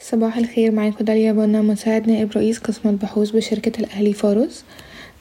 [0.00, 4.64] صباح الخير معاكم داليا بنا مساعد نائب رئيس قسم البحوث بشركة الأهلي فاروس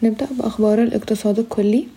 [0.03, 1.87] نبدأ بأخبار الاقتصاد الكلي.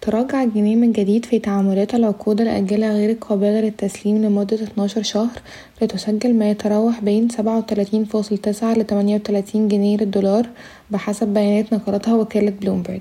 [0.00, 5.40] تراجع الجنيه من جديد في تعاملات العقود الآجلة غير القابلة للتسليم لمدة اتناشر شهر
[5.82, 10.46] لتسجل ما يتراوح بين سبعة وتلاتين فاصل تسعة لتمانية وتلاتين جنيه للدولار
[10.90, 13.00] بحسب بيانات نقلتها وكالة بلومبرج.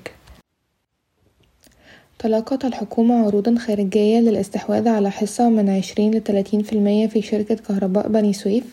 [2.19, 8.07] تلقت الحكومة عروضا خارجية للاستحواذ على حصة من عشرين لتلاتين في المية في شركة كهرباء
[8.07, 8.63] بني سويف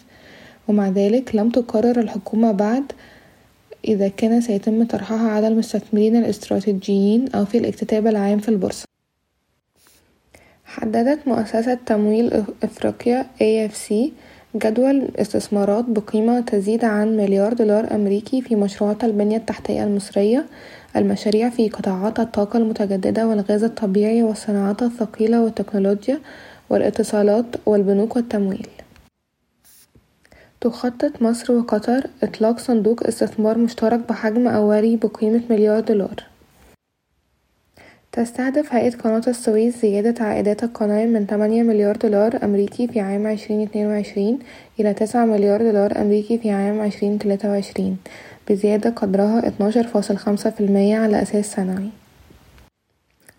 [0.71, 2.93] ومع ذلك لم تقرر الحكومة بعد
[3.85, 8.85] إذا كان سيتم طرحها على المستثمرين الاستراتيجيين أو في الاكتتاب العام في البورصة.
[10.64, 13.94] حددت مؤسسة تمويل إفريقيا AFC
[14.57, 20.46] جدول استثمارات بقيمة تزيد عن مليار دولار أمريكي في مشروعات البنية التحتية المصرية
[20.96, 26.21] المشاريع في قطاعات الطاقة المتجددة والغاز الطبيعي والصناعات الثقيلة والتكنولوجيا
[26.71, 28.66] والإتصالات والبنوك والتمويل.
[30.61, 36.25] تخطط مصر وقطر إطلاق صندوق استثمار مشترك بحجم أولي بقيمة مليار دولار.
[38.12, 43.62] تستهدف هيئة قناة السويس زيادة عائدات القناة من تمانية مليار دولار أمريكي في عام عشرين
[43.62, 44.39] اتنين وعشرين
[44.80, 47.97] إلى تسعة مليار دولار أمريكي في عام عشرين تلاتة وعشرين
[48.50, 51.91] بزيادة قدرها اتناشر فاصل خمسة في المية على أساس سنوي.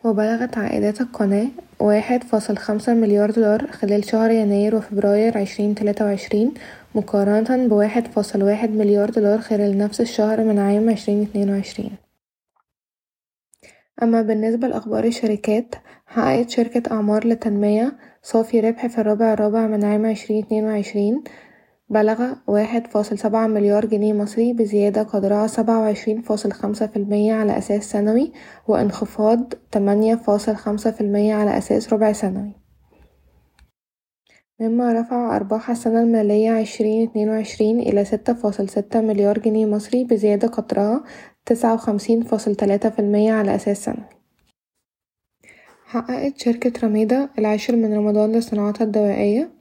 [0.03, 1.47] وبلغت عائدات القناة
[1.79, 6.53] واحد فاصل خمسة مليار دولار خلال شهر يناير وفبراير عشرين تلاتة وعشرين
[6.95, 11.91] مقارنة بواحد فاصل واحد مليار دولار خلال نفس الشهر من عام عشرين اتنين وعشرين.
[14.03, 20.05] أما بالنسبة لأخبار الشركات حققت شركة أعمار للتنمية صافي ربح في الربع الرابع من عام
[20.05, 21.23] عشرين اتنين وعشرين
[21.91, 27.33] بلغ واحد فاصل سبعة مليار جنيه مصري بزيادة قدرها سبعة وعشرين فاصل خمسة في المية
[27.33, 28.31] على أساس سنوي
[28.67, 32.51] وانخفاض تمانية فاصل خمسة في المية على أساس ربع سنوي.
[34.59, 40.03] مما رفع أرباح السنة المالية عشرين اتنين وعشرين إلى ستة فاصل ستة مليار جنيه مصري
[40.03, 41.03] بزيادة قدرها
[41.45, 44.09] تسعة وخمسين فاصل تلاتة في المية على أساس سنوي.
[45.85, 49.60] حققت شركة رميدة العاشر من رمضان للصناعات الدوائية.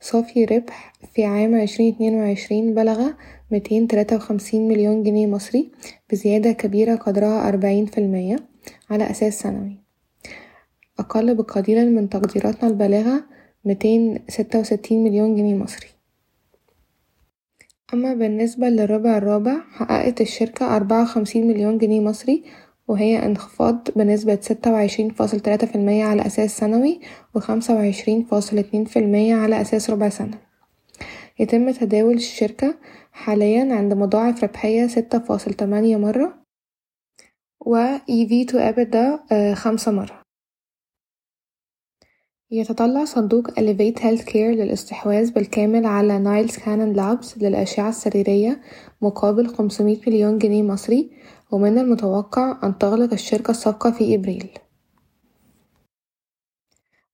[0.00, 3.10] صافي ربح في عام عشرين اتنين وعشرين بلغ
[3.50, 5.70] ميتين تلاتة وخمسين مليون جنيه مصري
[6.12, 8.36] بزيادة كبيرة قدرها أربعين في المية
[8.90, 9.76] على أساس سنوي.
[10.98, 13.24] أقل بقليل من تقديراتنا البالغة
[13.64, 15.88] ميتين ستة وستين مليون جنيه مصري.
[17.94, 22.44] أما بالنسبة للربع الرابع حققت الشركة أربعة وخمسين مليون جنيه مصري
[22.90, 27.00] وهي انخفاض بنسبة ستة وعشرين فاصل تلاتة في المية على أساس سنوي
[27.34, 30.38] وخمسة وعشرين فاصل اتنين في المية على أساس ربع سنة.
[31.38, 32.74] يتم تداول الشركة
[33.12, 36.34] حاليا عند مضاعف ربحية ستة فاصل تمانية مرة
[37.60, 40.22] و EV to EBITDA خمسة مرة.
[42.50, 48.60] يتطلع صندوق Elevate Healthcare للاستحواذ بالكامل على نايل سكانن لابس للأشعة السريرية
[49.02, 51.10] مقابل خمسمية مليون جنيه مصري
[51.52, 54.48] ومن المتوقع أن تغلق الشركة الصفقة في أبريل.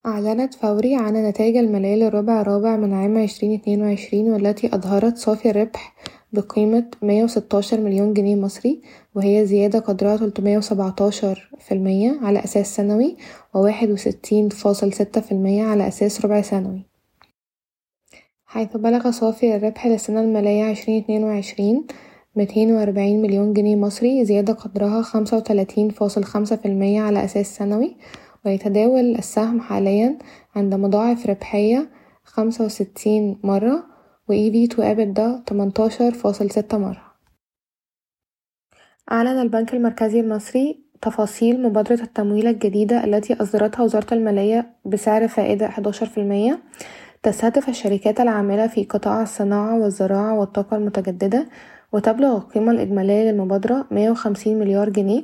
[0.07, 5.51] أعلنت فوري عن النتائج المالية للربع الرابع من عام عشرين اتنين وعشرين والتي أظهرت صافي
[5.51, 5.95] الربح
[6.33, 8.83] بقيمة مية وستاشر مليون جنيه مصري
[9.15, 13.17] وهي زيادة قدرها تلتمية وسبعتاشر في المية على أساس سنوي
[13.55, 16.83] وواحد وستين فاصل ستة في المية على أساس ربع سنوي.
[18.45, 21.87] حيث بلغ صافي الربح للسنة المالية عشرين اتنين وعشرين
[22.37, 27.57] ميتين وأربعين مليون جنيه مصري زيادة قدرها خمسة وتلاتين فاصل خمسة في المية على أساس
[27.57, 27.97] سنوي
[28.47, 30.19] ويتداول السهم حاليا
[30.57, 31.91] عند مضاعف ربحية
[32.25, 33.87] خمسة وستين مرة
[34.29, 37.03] و EV to EBITDA تمنتاشر فاصل ستة مرة.
[39.13, 46.07] أعلن البنك المركزي المصري تفاصيل مبادرة التمويل الجديدة التي أصدرتها وزارة المالية بسعر فائدة حداشر
[46.07, 46.59] في المية.
[47.23, 51.49] تستهدف الشركات العاملة في قطاع الصناعة والزراعة والطاقة المتجددة
[51.93, 55.23] وتبلغ القيمة الإجمالية للمبادرة مية وخمسين مليار جنيه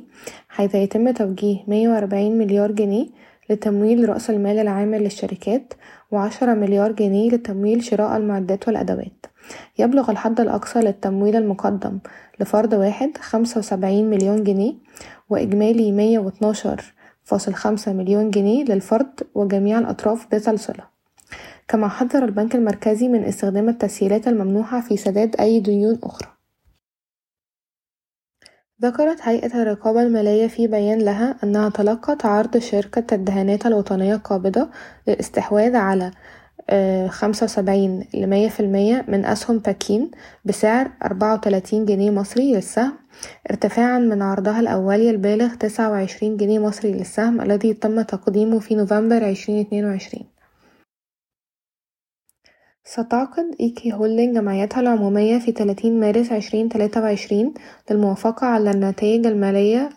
[0.49, 3.07] حيث يتم توجيه مية وأربعين مليار جنيه
[3.49, 5.73] لتمويل رأس المال العام للشركات
[6.11, 9.25] وعشرة مليار جنيه لتمويل شراء المعدات والأدوات.
[9.79, 11.99] يبلغ الحد الأقصى للتمويل المقدم
[12.39, 14.73] لفرد واحد خمسة وسبعين مليون جنيه
[15.29, 16.93] وإجمالي مية واتناشر
[17.23, 20.93] فاصل خمسة مليون جنيه للفرد وجميع الأطراف ذات الصلة.
[21.67, 26.32] كما حذر البنك المركزي من استخدام التسهيلات الممنوحة في سداد أي ديون أخرى.
[28.83, 34.69] ذكرت هيئة الرقابة المالية في بيان لها أنها تلقت عرض شركة الدهانات الوطنية القابضة
[35.07, 36.11] للاستحواذ على
[37.09, 40.11] خمسة وسبعين لمية في المية من أسهم باكين
[40.45, 42.93] بسعر أربعة وتلاتين جنيه مصري للسهم
[43.51, 49.23] ارتفاعا من عرضها الأولي البالغ تسعة وعشرين جنيه مصري للسهم الذي تم تقديمه في نوفمبر
[49.23, 50.32] عشرين اتنين وعشرين.
[52.85, 57.53] ستعقد إيكي هولدنج جمعيتها العمومية في تلاتين مارس عشرين تلاتة وعشرين
[57.91, 59.89] للموافقة على النتائج المالية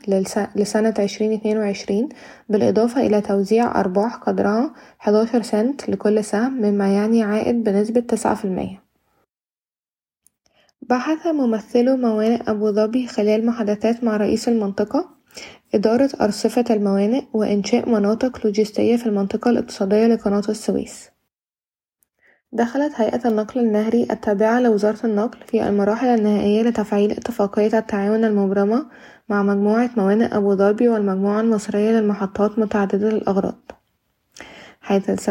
[0.56, 2.08] لسنة عشرين اتنين وعشرين
[2.48, 8.44] بالإضافة إلى توزيع أرباح قدرها حداشر سنت لكل سهم مما يعني عائد بنسبة تسعة في
[8.44, 8.82] المية.
[10.82, 15.08] بحث ممثلو موانئ أبوظبي خلال محادثات مع رئيس المنطقة
[15.74, 21.15] إدارة أرصفة الموانئ وإنشاء مناطق لوجستية في المنطقة الاقتصادية لقناة السويس.
[22.56, 28.86] دخلت هيئة النقل النهري التابعة لوزارة النقل في المراحل النهائية لتفعيل اتفاقية التعاون المبرمة
[29.28, 33.72] مع مجموعة موانئ أبوظبي والمجموعة المصرية للمحطات متعددة الأغراض.
[34.80, 35.30] حيث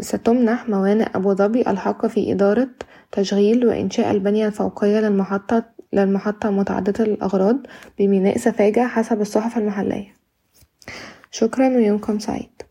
[0.00, 2.68] ستمنح موانئ أبوظبي الحق في إدارة
[3.12, 7.56] تشغيل وإنشاء البنية الفوقية للمحطة للمحطة متعددة الأغراض
[7.98, 10.14] بميناء سفاجة حسب الصحف المحلية.
[11.30, 12.62] شكرا ويومكم سعيد.